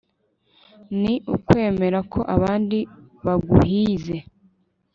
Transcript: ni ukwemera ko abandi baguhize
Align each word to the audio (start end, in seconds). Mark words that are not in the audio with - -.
ni 1.01 1.13
ukwemera 1.35 1.99
ko 2.11 2.19
abandi 2.35 2.79
baguhize 3.25 4.17